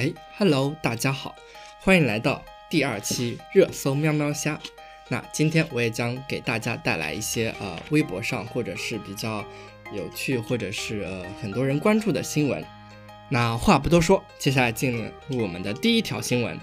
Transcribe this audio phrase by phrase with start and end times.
[0.00, 1.36] 哎，Hello，大家好，
[1.82, 4.58] 欢迎来到第二期热搜喵喵虾。
[5.10, 9.44] 那今天我也将给大家带来一些呃微博上或者是比较
[9.92, 12.64] 有趣或者是呃很多人关注的新闻。
[13.28, 14.90] 那话不多说，接下来进
[15.28, 16.58] 入我们的第一条新闻。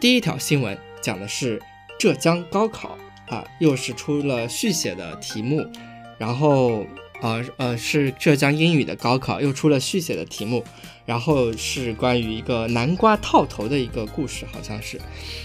[0.00, 1.60] 第一条新闻讲的是
[1.98, 2.96] 浙江高考
[3.26, 5.68] 啊，又是出了续写的题目，
[6.18, 6.86] 然后。
[7.20, 10.62] 呃呃，是浙江英语的高考又出了续写的题目，
[11.04, 15.00] 然后是关于一个南瓜套头的一个故事，好像是。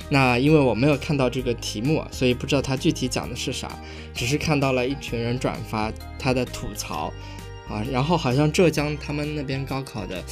[0.09, 3.71] 那因为我没有看到这个题目，所以不知道它具体讲的是啥，
[4.13, 7.11] 只是看到了一群人转发他的吐槽
[7.69, 10.23] 啊，然后好像浙江他们那边高考的。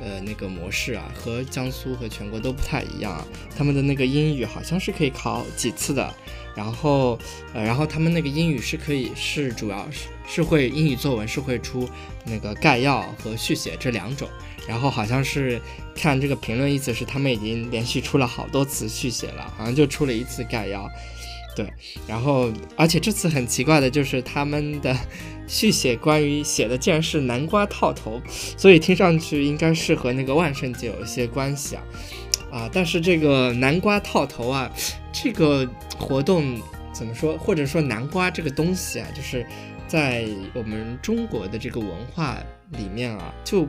[0.00, 3.26] 呃，那个模式啊，和江苏和全国都不太一样。
[3.56, 6.14] 他们的那个英语好像是可以考几次的，
[6.56, 7.18] 然后，
[7.52, 11.88] 呃，然后他们那个英语是可以是主要是是会英语作文是会出
[12.24, 14.28] 那个概要和续写这两种。
[14.68, 15.60] 然后好像是
[15.94, 20.88] 看这个评论，意思是他们已经连续出了好多次续写了，好像就出了一次概要。
[21.62, 21.72] 对，
[22.08, 24.96] 然后而且这次很奇怪的就是他们的
[25.46, 28.18] 续写关于写的竟然是南瓜套头，
[28.56, 31.82] 所以听上去应该是和那个万圣节有一些关系啊
[32.50, 32.70] 啊！
[32.72, 34.72] 但是这个南瓜套头啊，
[35.12, 36.58] 这个活动
[36.94, 37.36] 怎么说？
[37.36, 39.44] 或者说南瓜这个东西啊，就是
[39.86, 42.38] 在我们中国的这个文化
[42.78, 43.64] 里面啊，就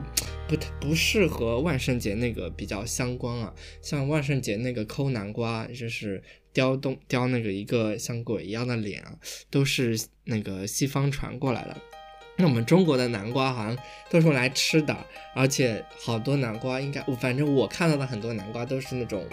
[0.48, 6.22] 不不适合万圣节那个比较相关啊，像万圣节那个抠南瓜就是。
[6.52, 9.12] 雕东雕那个一个像鬼一样的脸啊，
[9.50, 11.76] 都是那个西方传过来的。
[12.36, 13.76] 那我们中国的南瓜好像
[14.10, 14.96] 都是用来吃的，
[15.34, 19.24] 而且好多南瓜应该，反正我看到的很多南瓜都是那种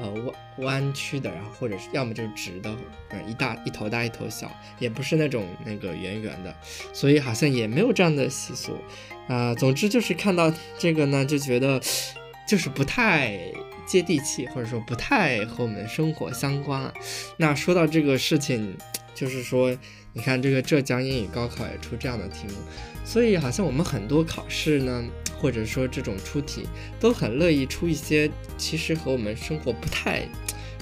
[0.00, 2.76] 呃弯弯曲的，然后或者是要么就是直的，
[3.10, 6.54] 嗯一大一头大一头小，也不是那种那个圆圆的，
[6.92, 8.76] 所以好像也没有这样的习俗
[9.28, 9.54] 啊。
[9.54, 11.80] 总之就是看到这个呢，就觉得
[12.46, 13.52] 就是不太。
[13.86, 16.92] 接地气，或者说不太和我们生活相关啊。
[17.36, 18.76] 那说到这个事情，
[19.14, 19.76] 就是说，
[20.12, 22.54] 你看这个浙江英语高考也出这样的题目，
[23.04, 25.04] 所以好像我们很多考试呢，
[25.38, 26.66] 或者说这种出题，
[26.98, 30.28] 都很乐意出一些其实和我们生活不太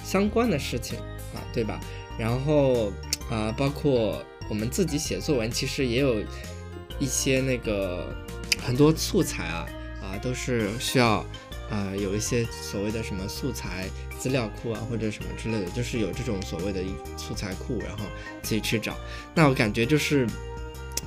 [0.04, 0.98] 相关的事情
[1.34, 1.80] 啊，对吧？
[2.18, 2.92] 然后
[3.30, 6.22] 啊，包括我们自己写作文，其实也有
[6.98, 8.14] 一些那个
[8.62, 9.66] 很多素材啊
[10.02, 11.24] 啊，都是需要。
[11.70, 13.88] 呃，有一些所谓的什么素材
[14.18, 16.82] 资料库啊，或者什么之类的，就是有这种所谓的
[17.16, 18.04] 素材库，然后
[18.42, 18.96] 自己去找。
[19.34, 20.26] 那我感觉就是，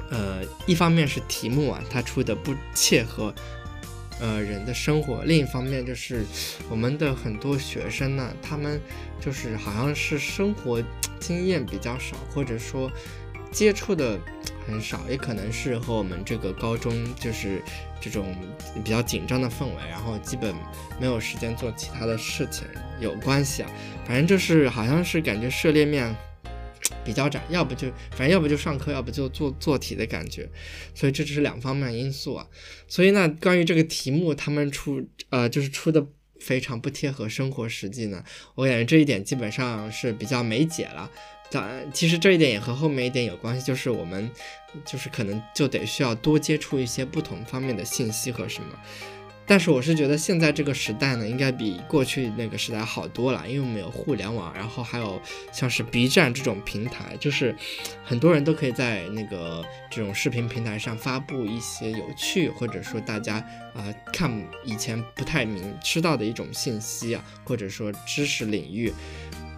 [0.10, 3.34] 呃，一方面是题目啊，它出的不切合
[4.22, 6.24] 呃人的生活；另一方面就是
[6.70, 8.80] 我们的很多学生呢，他们
[9.20, 10.82] 就是好像是生活
[11.20, 12.90] 经验比较少，或者说
[13.52, 14.18] 接触的
[14.68, 17.62] 很少，也可能是和我们这个高中就是。
[18.04, 18.36] 这种
[18.84, 20.54] 比较紧张的氛围，然后基本
[21.00, 22.68] 没有时间做其他的事情，
[23.00, 23.72] 有关系啊。
[24.06, 26.14] 反正就是好像是感觉涉猎面
[27.06, 30.50] 比较窄，要不就反正要不就上课，要不就做做题的感觉。
[30.94, 32.46] 所以这只是两方面因素啊。
[32.90, 36.06] 所以呢，关于这个题目，他们出呃就是出的
[36.42, 38.22] 非常不贴合生活实际呢，
[38.56, 41.10] 我感觉这一点基本上是比较没解了。
[41.54, 44.30] 但其实这一点也和后面一点有关系，就是我们
[44.84, 48.70] 就是可能就得需要多接触一些不同方面的信息和什么。
[49.46, 55.22] 但是我是觉得现在这个时代呢，应该比过去那个时代好多了，因为我们有互联网，然后还有
[55.52, 57.54] 像是 B 站这种平台，就是
[58.06, 63.36] 很多人都可以在那个这种视频平台上发布一些有趣或者说大家
[63.76, 64.32] 啊看
[64.64, 68.94] 以前不太明知道的一种信息啊，或者说知识领域。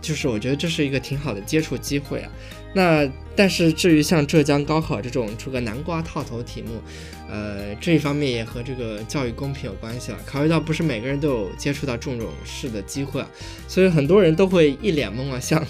[0.05, 2.31] 就是我觉得这是一个挺好的接触机会啊，
[2.75, 6.79] 那但是至于像浙江高考这种出个南瓜套头题目，
[7.27, 10.19] 呃，这一方面也和这个教育公平有关系了。
[10.23, 13.27] 考虑到不是每个人都有接触到这种试的机会啊，
[13.67, 15.65] 所以很多人都会一脸懵啊，像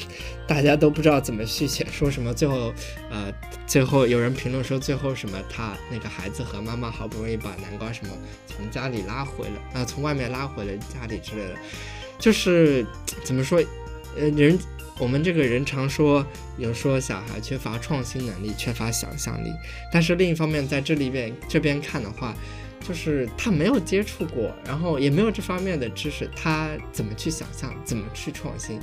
[0.46, 2.74] 大家都不知道怎么续写，说什么最后，
[3.10, 3.32] 呃，
[3.66, 8.12] 最后有人评论说最后什么他那个孩子和妈妈好不容易把南瓜什么
[8.46, 11.56] 从家里拉回了，啊，从外面拉回了家里之类的，
[12.20, 12.86] 就是
[13.24, 13.64] 怎么说？
[14.18, 14.58] 呃，人，
[14.98, 16.26] 我们这个人常说，
[16.58, 19.52] 有说小孩缺乏创新能力，缺乏想象力。
[19.92, 22.34] 但是另一方面，在这里边这边看的话，
[22.88, 28.80] 就是他没有接触过，然后也没有这方面的知识，他怎么去想象，怎么去创新？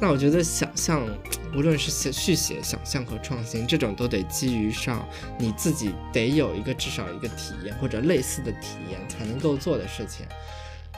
[0.00, 1.06] 那我觉得想象，
[1.54, 10.26] 无论是写续写、想象和创新，这种都得基于上你自己得有一个至少一个体验或者类似的体验才能够做的事情，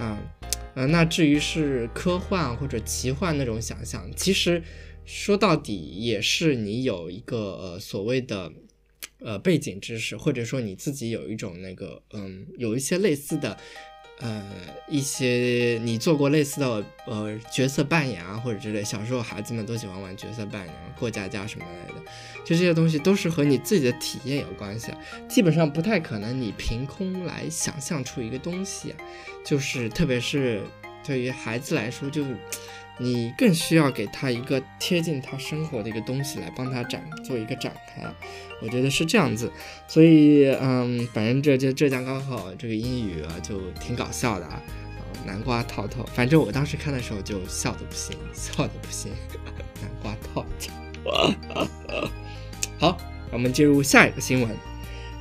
[0.01, 0.17] 嗯。
[0.77, 4.63] 呃，那至于是科幻或者奇幻那种想象，其实
[5.07, 8.53] 说到底也是你有一个呃所谓的
[9.21, 13.57] 呃背景知识，或者说你自己有一种那个嗯有一些类似的
[14.21, 14.43] 呃，
[14.89, 22.01] 一些你做过类似的呃角色扮演啊，或者之类，小时候孩子们都喜欢玩角色扮演、过家家什么类的，
[22.45, 24.99] 就这些东西都是和你自己的体验有关系啊。
[25.29, 28.97] 基本上不太可能你凭空来想象出一个东西啊，
[29.45, 30.63] 就是特别是
[31.05, 32.25] 对于孩子来说，就
[32.99, 38.03] 你更需要给他一个贴近他生活的一个东西来帮他展做一个展开。
[38.63, 39.53] 我觉得是这样子，
[39.87, 44.63] 所以嗯，反正这这浙江高考这个英语啊，就挺搞笑的啊，
[45.27, 49.13] 南瓜套套，反正我当时看的时候就笑的不行，笑的不行，
[49.83, 51.69] 南瓜套套。
[52.79, 52.97] 好，
[53.31, 54.49] 我们进入下一个新闻，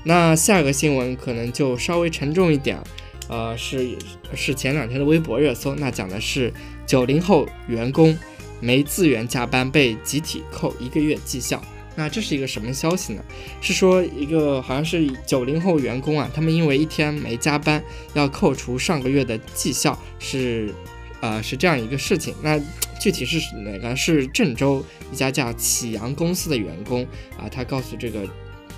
[0.04, 2.80] 那下一个新闻可能就稍微沉重一点，
[3.28, 3.98] 呃，是
[4.36, 6.54] 是前两天的微博热搜，那讲的是
[6.86, 8.16] 九零后员工
[8.60, 11.62] 没自愿加班被集体扣一个月绩效。
[11.96, 13.24] 那这是一个什么消息呢？
[13.62, 17.84] 是说一个好像是九零后员工啊，他们因为一天没加班，
[18.14, 20.74] 要扣除上个月的绩效，是，
[21.22, 22.36] 呃，是这样一个事情。
[22.44, 22.60] 那
[23.00, 23.96] 具体是哪个？
[23.96, 27.02] 是郑州一家叫启阳公司的员工
[27.40, 28.28] 啊，他告诉这个。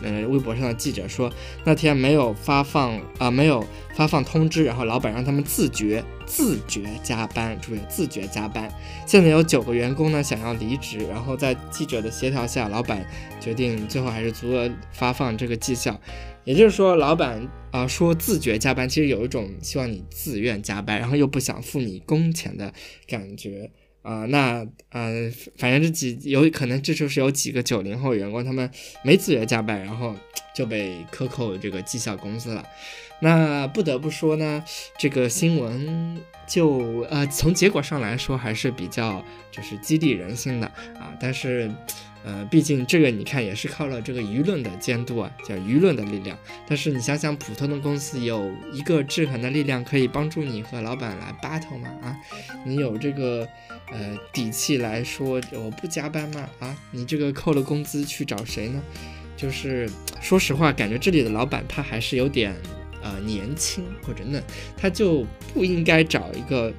[0.01, 1.31] 呃，微博上的记者说，
[1.63, 3.65] 那天没有发放啊，没有
[3.95, 8.69] 发放通知，然后老板让他们自觉自觉加班，注意自觉加班。
[9.05, 13.05] 现在有九个员工呢想要离职，然后在记者的协调下，老板
[13.39, 15.99] 决定最后还是足额发放这个绩效。
[16.43, 22.73] 也就是说，老板啊说自觉加班，其实有一种希望你自愿加班，然后又不想付你工钱的
[23.05, 23.69] 感觉。
[24.01, 28.69] 啊，那呃，反正这几有可能这就是有几个九零后员工，他们
[29.03, 30.15] 没自觉加班，然后
[30.55, 32.65] 就被克扣这个绩效工资了。
[33.19, 34.63] 那不得不说呢，
[34.97, 40.67] 这个新闻就呃从结果上来说还是比较就是激励人心的
[40.99, 41.71] 啊，但是。
[42.27, 46.37] 呃，毕竟这个你看也是靠了这个舆论的监督啊，叫舆论的力量。
[46.67, 51.87] 但是你想想，普通的公司有一个制衡的力量可以帮助你和老板来 battle 吗？
[52.01, 52.17] 啊，
[52.65, 53.47] 你有这个
[53.93, 56.49] 呃底气来说我不加班吗？
[56.59, 58.83] 啊，你这个扣了工资去找谁呢？
[59.37, 59.89] 就是
[60.19, 62.53] 说实话，感觉这里的老板他还是有点
[63.01, 64.43] 呃年轻或者嫩，
[64.75, 66.73] 他就不应该找一个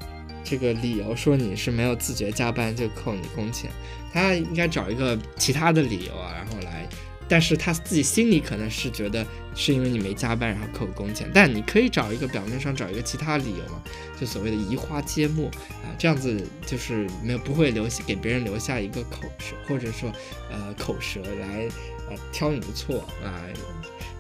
[0.45, 3.71] 这个理由说你是没有自觉加班就扣你工钱。
[4.13, 6.89] 他应该找一个其他的理由啊，然后来，
[7.29, 11.31] 但是他自己心里可能是觉得是因为你没加班，然后扣工钱。
[11.35, 13.83] 但你可以找一个表面上找一个其他理由嘛，
[14.19, 15.49] 就所谓的移花接木
[15.83, 20.11] 啊，这样子就是没有不会留给别人留下一个口舌，或者说
[20.51, 21.69] 呃口舌来
[22.09, 23.45] 呃挑你的错啊。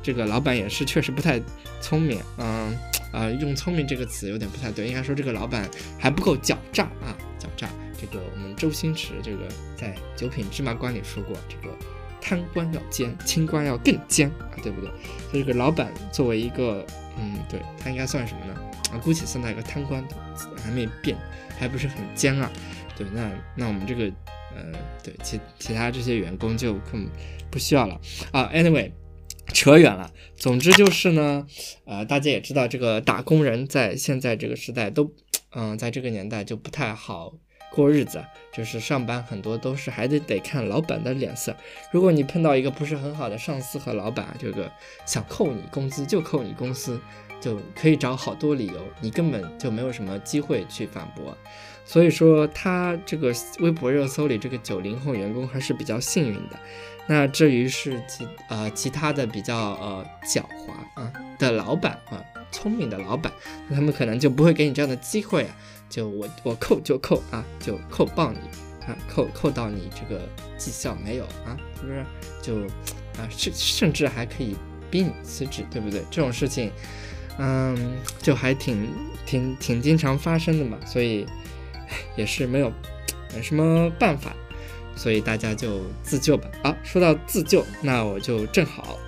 [0.02, 1.40] 这个老板也是确实不太
[1.80, 2.76] 聪明，嗯
[3.12, 5.68] 啊，用聪明这个词有点不太对，应该说这个老板
[5.98, 7.68] 还不够狡诈啊，狡诈。
[8.00, 11.74] 这个我们周星驰这个在《九品芝麻官》里说过，这个
[12.20, 14.90] 贪官要奸，清官要更奸啊，对不对？
[15.30, 16.84] 所以这个老板作为一个，
[17.18, 18.54] 嗯，对他应该算什么呢？
[18.92, 20.02] 啊，姑且算他一个贪官，
[20.62, 21.16] 还没变，
[21.58, 22.50] 还不是很奸啊。
[22.96, 24.04] 对，那那我们这个，
[24.56, 24.72] 呃，
[25.02, 27.06] 对其其他这些员工就更
[27.50, 28.00] 不需要了
[28.32, 28.50] 啊。
[28.52, 28.90] Anyway，
[29.52, 30.10] 扯远了。
[30.36, 31.46] 总之就是呢，
[31.84, 35.12] 呃，大家也知道，这个打工人在现在这个时代都，
[35.50, 37.34] 嗯，在这个年代就不太好。
[37.70, 41.54] 过日子就是上班，很多都是还得得看老板的脸色。
[41.90, 44.70] 如果你碰到一个不是很好的上司和老板，这个
[45.04, 47.00] 想扣你工资就扣你工资，
[47.40, 51.36] 就可以找好多理由，你根本就没有什么机会去反驳。
[51.84, 56.58] 所以说，他这个微博热搜里这个九零后员工还是比较幸运的。
[57.06, 63.32] 那至于是其呃其他的比较呃狡猾啊的老板啊，聪明的老板，
[63.70, 65.56] 他们可能就不会给你这样的机会啊。
[65.88, 68.38] 就我我扣就扣啊，就扣爆你
[68.86, 70.20] 啊，扣扣到你这个
[70.56, 72.04] 绩效没有啊，是不是？
[72.42, 72.56] 就
[73.20, 74.56] 啊，甚甚至还可以
[74.90, 76.02] 逼你辞职，对不对？
[76.10, 76.70] 这种事情，
[77.38, 78.88] 嗯，就还挺
[79.26, 81.26] 挺挺经常发生的嘛，所以
[82.16, 82.72] 也是没有
[83.34, 84.32] 没什么办法，
[84.94, 86.48] 所以大家就自救吧。
[86.62, 88.98] 啊，说到自救，那我就正好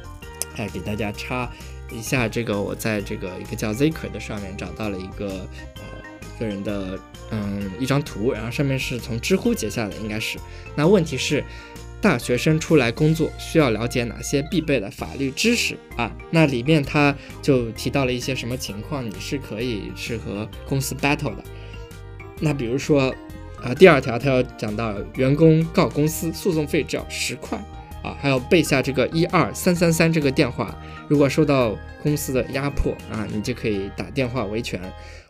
[0.56, 1.50] 哎给大家插
[1.92, 5.46] 一下这个，我在这个一个叫 Zikr 的上面找到了一个
[5.76, 6.00] 呃。
[6.40, 6.99] 个人的
[7.30, 10.38] 嗯一张图，然后上面是从知乎截下的，应该是。
[10.75, 11.44] 那问题是，
[12.00, 16.11] 大学生出来工作需要了解哪些必备的法律知识啊？
[16.30, 21.44] 那里面他就提到了一些什么情况，你是可以是和公司 battle 的。
[22.40, 23.14] 那比如说
[23.62, 27.62] 啊，第二条他要讲到员工告公司诉讼费只要十块
[28.02, 30.76] 啊，还要背下这个一二三三三这个电话。
[31.09, 34.80] 如果受到公司的压迫啊，你就可以打电话维权，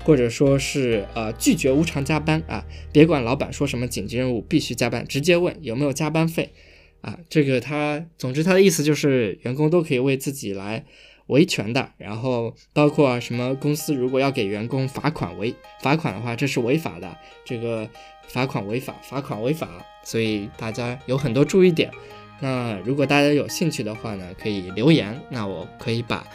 [0.05, 6.53] 或者说是呃拒绝无偿加班啊，别管老板说什么紧急任务必须加班，直接问有没有加班费
[7.01, 7.19] 啊。
[7.29, 10.85] 这个他，总之他的意思就是员工都可以为自己来
[11.29, 17.89] 维权的，然后包括什么公司如果要给员工罚款违罚款的话，这是违法的，这个
[18.29, 19.69] 罚款违法，罚款违法，
[20.05, 21.91] 所以大家有很多注意点。
[22.41, 26.27] 那如果大家有兴趣的话呢，可以留言，那我可以把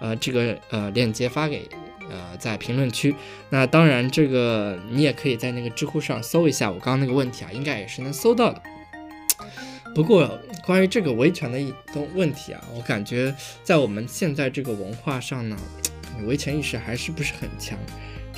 [0.00, 1.68] 呃这个呃链接发给
[2.10, 3.14] 呃在评论区。
[3.48, 8.62] 那当然，这个你也可以在那个知乎上搜一下我刚刚那个问题啊，应该也是能搜到的。
[9.94, 15.56] 不过，关于这个维权的一个问题啊，我感觉在我们现在这个文化上呢，
[16.26, 17.78] 维权意识还是不是很强。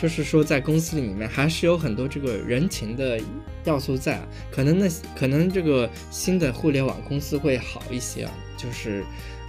[0.00, 3.20] 就是说，在公司里面还是有很多这个人情的
[3.64, 4.28] 要素在啊。
[4.50, 9.04] 可能那可能这个新的互联网公司会好一些啊，就是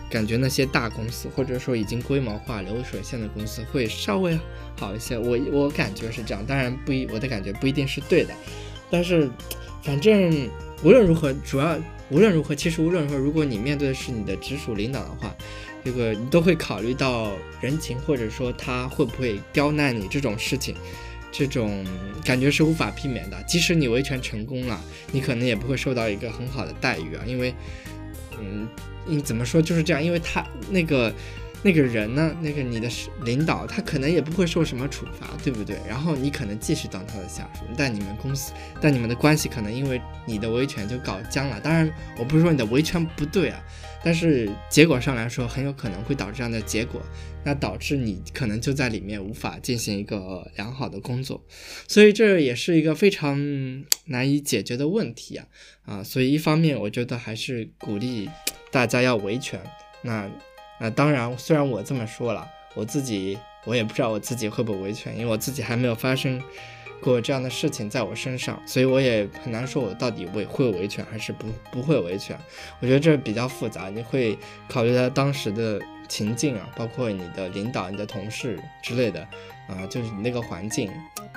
[0.10, 4.38] 感觉那些大公司或者说已经规模化、流水线的公司会稍微
[4.76, 5.20] 好一些。
[5.20, 8.34] 我我感觉是这样，当然不一，我的感觉不一定是对的，
[8.90, 9.30] 但是
[9.84, 10.50] 反正
[10.84, 11.78] 无论如何，主要。
[12.12, 15.32] 无论如何，其实无论如何，如果你面对的是你的直属领导的话，
[15.84, 17.32] 这个你都会考虑到
[17.62, 20.76] 人情，或者说他会不会刁难你这种事情，
[21.32, 21.86] 这种
[22.24, 23.42] 感觉是无法避免的。
[23.44, 24.80] 即使你维权成功了，
[25.12, 27.54] 你可能也不会受到一个很好的待遇啊，因为，
[28.40, 28.68] 嗯，
[29.06, 31.14] 你怎么说就是这样，因为他那个。
[31.62, 32.34] 那个人呢？
[32.42, 32.90] 那个你的
[33.26, 35.76] 领导，他可能也不会受什么处罚，对不对？
[35.88, 41.60] 然后你可能继续当他的下属，但你们公司，但你们的关系可能因为你的维权就搞僵了。
[41.60, 43.62] 当然，我不是说你的维权不对啊，
[44.02, 47.02] 但是结果上来说，很有可能会导致这样的结果，
[47.44, 51.44] 那导致你可能就在里面无法进行一个良好的工作，
[51.90, 53.38] 所以这也是一个非常
[54.06, 55.46] 难以解决的问题啊
[55.86, 56.04] 啊！
[56.04, 58.30] 所以一方面，我觉得还是鼓励
[58.72, 59.60] 大家要维权，
[60.04, 60.30] 那。
[60.80, 66.42] 那当然，虽然我这么说了，我自己我也不知道我自己会不会维权，因为我自己还没有发生
[67.02, 72.38] 过这样的事情在我身上，所以我也很难说我到底维会维权还是不不会维权。
[72.80, 79.22] 我觉得这比较复杂，你会考虑到当时的情境啊，包括你的领导、你的同事之类的
[79.68, 80.90] 啊，就是你那个环境，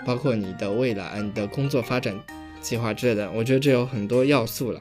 [0.06, 2.16] 包括你的未来、你的工作发展
[2.60, 4.80] 计划之类的，我觉得这有很多要素了。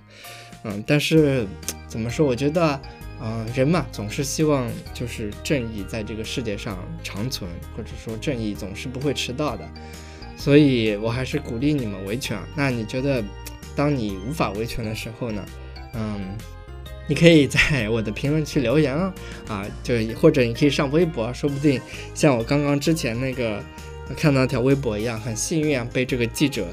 [0.64, 1.48] 嗯，但是
[1.90, 2.28] 怎么说？
[2.28, 2.80] 我觉得。
[3.22, 7.48] 啊，人嘛，总是希望就是正义在这个世界上长存，
[7.78, 9.70] 或者说正义总是不会迟到的，
[10.36, 12.36] 所以我还是鼓励你们维权。
[12.56, 13.24] 那你觉得，
[13.76, 15.46] 当你无法维权的时候呢？
[15.94, 16.36] 嗯，
[17.08, 19.14] 你可以在我的评论区留言啊，
[19.48, 21.80] 啊，就或者你可以上微博，说不定
[22.16, 23.64] 像我刚刚之前那个
[24.18, 26.66] 看到条微博一样，很幸运啊，被这个记者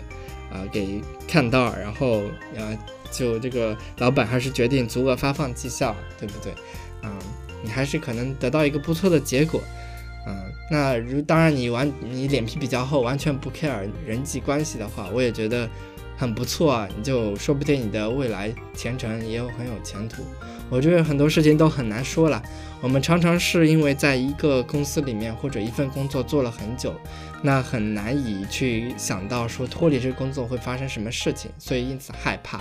[0.50, 2.22] 啊给看到，然后
[2.56, 2.72] 啊。
[3.10, 6.52] 就这个老板还是决定足额发放绩效，对不对？
[7.02, 7.10] 嗯，
[7.62, 9.60] 你还是可能得到一个不错的结果。
[10.26, 15.68] 嗯，那如当然你完你脸皮比较厚，完全不 care 人际关系的话，我也觉得
[16.18, 16.88] 很不错啊。
[16.94, 20.22] 你就说不定你的未来前程也有很有前途。
[20.68, 22.42] 我觉得很多事情都很难说了。
[22.82, 26.94] 我们常常是因为在一个公司里面或者一份工作做了很久，
[27.42, 32.60] 那很难以去想到说脱离这个工作会发生什么事情，所以因此害怕。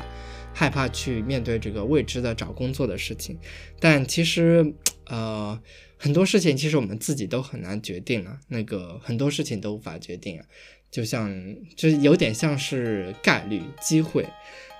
[0.53, 3.37] 害怕去面对这个未知的找工作的事情，
[3.79, 4.73] 但其实，
[5.05, 5.61] 呃，
[5.99, 8.39] 很多事情其实我们自己都很难决定啊。
[8.47, 10.45] 那个很多事情都无法决定啊，
[10.91, 11.31] 就像
[11.75, 14.25] 就有点像是概率、机会，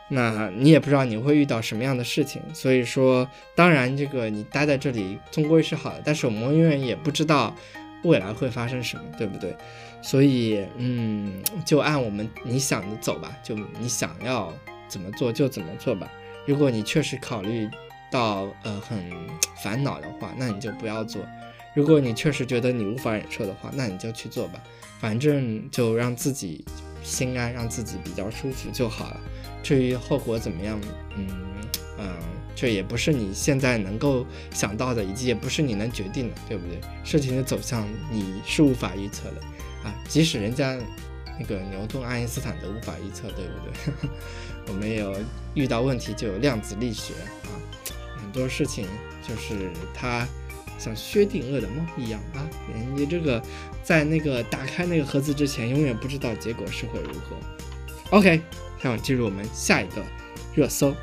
[0.10, 2.42] 那你也不知道你会遇到什么样的事情。
[2.54, 7.56] 所以说，当然这个你待在这里终归是好的，但是我们永远也不知道
[8.04, 9.56] 未来会发生什么，对不对？
[10.02, 14.54] 所以，嗯，就按我们你想的走吧，就你想要。
[14.90, 16.10] 怎么做就怎么做吧。
[16.46, 17.70] 如果你确实考虑
[18.10, 19.12] 到呃很
[19.62, 21.22] 烦恼的话，那你就不要做；
[21.78, 24.60] 如果你确实觉得你无法忍受的话，那你就去做吧。
[25.00, 26.66] 反正就让自己
[27.04, 29.22] 心安，让自己比较舒服就好了。
[29.62, 30.82] 至于后果怎么样，
[31.16, 31.28] 嗯
[32.00, 32.10] 嗯，
[32.56, 36.80] 这也不是你现在能够想到的，以及也不是你能决定的，对不对？
[37.04, 39.42] 事情的走向你是无法预测的
[39.88, 40.76] 啊，即使人家
[41.40, 44.10] 那个牛顿、爱因斯坦都无法预测，对不对？
[44.70, 45.16] 我们有
[45.54, 47.54] 遇到问题就有量子力学啊，
[48.20, 48.88] 很多事情
[49.22, 50.28] 就是它
[50.78, 52.48] 像薛定谔的猫一样啊，
[52.96, 53.42] 你这个
[53.84, 57.36] 在那个打开那个盒子之前，永远不知道结果是会如何。
[58.18, 58.42] OK，
[58.82, 60.04] 那我们进入我们下一个
[60.56, 60.94] 热搜。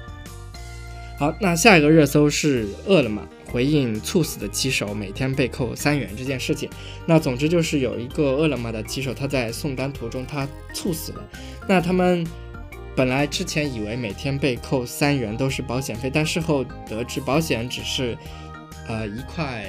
[1.18, 6.68] 好，那下一个热搜是饿了么回应猝死的骑手每天被扣三元这件事情。
[7.06, 11.24] 那总之就是有一个饿了么的骑手，他在送单途中他猝死了。
[11.68, 12.26] 那他们。
[12.96, 18.16] 本来之前以为每天被扣三元都是保险费，但事后得知保险只是，
[18.86, 19.66] 呃一块，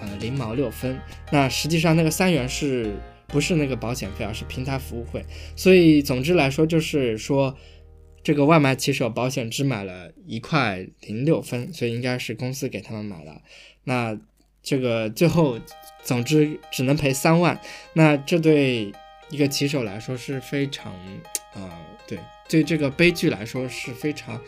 [0.00, 0.98] 呃零毛六分。
[1.30, 2.94] 那实际上那个三元是
[3.26, 5.24] 不是那个保险费而是平台服务费。
[5.56, 7.56] 所以总之来说就是说，
[8.22, 13.40] 这个外卖骑手保险只买了一块零六分，所以应该是公司给他们买了。
[13.84, 14.18] 那
[14.62, 15.58] 这个最后，
[16.02, 17.60] 总之只能赔三万，
[17.92, 18.90] 那这对
[19.28, 20.92] 一个骑手来说是非常，
[21.54, 24.40] 啊，对，对这个悲剧来说是非常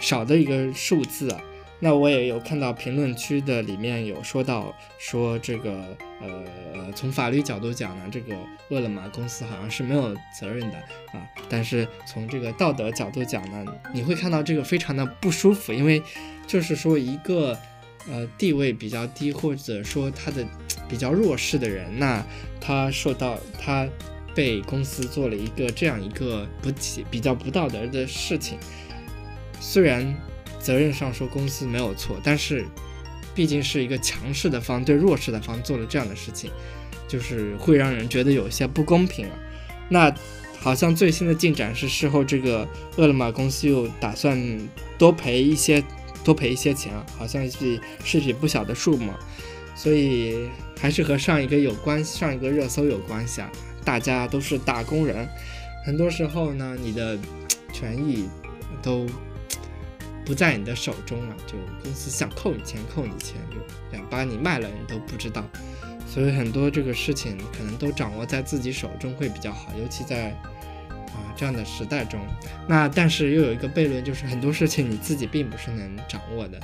[0.00, 1.40] 少的一个数字啊。
[1.82, 8.36] 那我也有看到评论区的里面有说到说这个呃从法律角度讲呢，这个
[8.68, 10.76] 饿了么公司好像是没有责任的
[11.12, 16.02] 啊，但是从这个道德角度讲呢，你会看到这个非常的不舒服，因为
[16.46, 17.58] 就是说一个
[18.06, 20.46] 呃地位比较低或者说他的
[20.86, 22.22] 比较弱势的人，那
[22.60, 23.88] 他受到他
[24.34, 28.58] 被公司做了一个这样一个不起比较不道德的事情，
[29.58, 30.14] 虽然。
[30.60, 32.64] 责任上说公司没有错，但是
[33.34, 36.50] 毕竟是一个强势的方对弱势的方做了这样的事情，
[37.08, 39.32] 就是会让人觉得有些不公平啊。
[39.88, 40.14] 那
[40.58, 44.38] 好像最新的进展是，事后这个饿了么公司又打算
[44.98, 45.82] 多赔一些
[46.22, 49.12] 多赔一些钱啊，好像是是笔不小的数目，
[49.74, 50.48] 所以
[50.78, 53.50] 还是和上一个有关上一个热搜有关系啊。
[53.84, 55.26] 大家都是打工人，
[55.86, 57.18] 很多时候呢，你的
[57.72, 58.28] 权益
[58.82, 59.06] 都。
[60.30, 63.56] 不在你的手中了，就公司想扣你钱，扣你钱，就
[63.90, 65.44] 想把你卖了，你都不知道。
[66.06, 70.30] 所以很多这个事情可能都掌握在自己手中会比较好，尤其在
[71.08, 72.20] 啊这样的时代中。
[72.68, 76.60] 那但是又有一个悖论，就是很多事情你自己并不是能掌握的，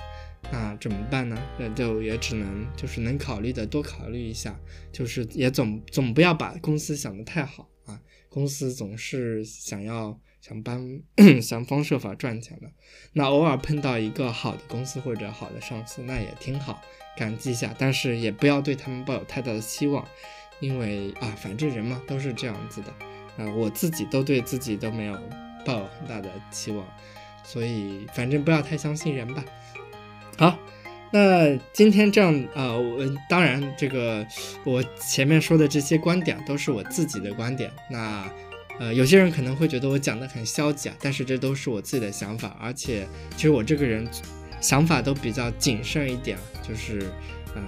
[0.53, 1.37] 那怎么办呢？
[1.59, 4.57] 那就也只能就是能考虑的多考虑一下，
[4.93, 8.01] 就是也总总不要把公司想得太好啊。
[8.29, 10.17] 公司总是想要。
[10.47, 11.01] 想帮
[11.43, 12.71] 想方设法赚钱的，
[13.15, 16.81] 那偶尔碰到一个好的公司或者好的上司，那也挺好，
[17.17, 17.75] 感激一下。
[17.77, 20.07] 但是也不要对他们抱有太大的期望，
[20.61, 22.89] 因为啊，反正人嘛都是这样子的。
[23.43, 25.19] 啊，我自己都对自己都没有
[25.65, 26.87] 抱有很大的期望，
[27.43, 29.45] 所以反正不要太相信人吧。
[30.39, 30.57] 好，
[31.11, 34.25] 那今天这样啊，我当然这个
[34.63, 38.31] 我前面说的这些观点都是我自己的观点，那。
[38.79, 44.07] 呃，有些人可能会觉得我讲的很消极啊，但是这都是我自己的想法，而且其实我这个人
[44.61, 47.11] 想法都比较谨慎一点，就是，
[47.55, 47.63] 呃，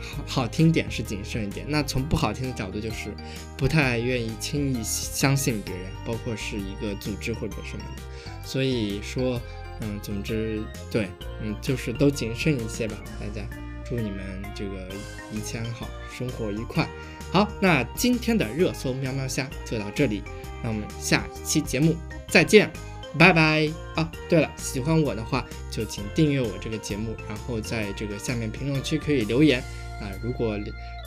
[0.00, 1.64] 好好听点是谨慎一点。
[1.68, 3.14] 那从不好听的角度，就是
[3.56, 8.02] 不太愿意轻易相信别人，包括是一个组织或者什么的。
[8.44, 9.40] 所以说，
[9.82, 11.08] 嗯，总之，对，
[11.40, 13.46] 嗯，就是都谨慎一些吧，大家。
[13.84, 14.20] 祝你们
[14.54, 14.88] 这个
[15.32, 16.88] 一切安好，生活愉快。
[17.32, 20.22] 好，那今天的热搜喵喵虾就到这里。
[20.62, 21.96] 那我们下一期节目
[22.28, 22.70] 再见，
[23.16, 24.10] 拜拜啊！
[24.28, 29.60] 对了，喜欢我的话就请订阅我这个节目，然后在这个下面评论区可以留言
[30.00, 30.10] 啊。
[30.22, 30.58] 如果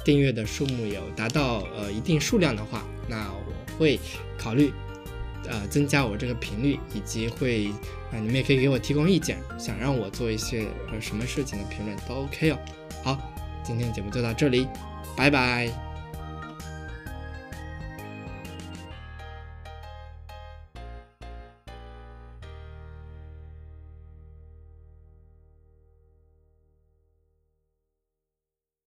[0.03, 3.99] 订阅的数目有达到呃一定数量的话，那我会
[4.37, 4.73] 考虑
[5.47, 7.67] 呃增加我这个频率，以及会
[8.11, 12.57] 啊你们也可以给我提供意见，想让我做一些呃什么事情的评论都 OK 哦。
[13.03, 13.33] 好，
[13.63, 14.67] 今天节目就到这里，
[15.15, 15.82] 拜拜。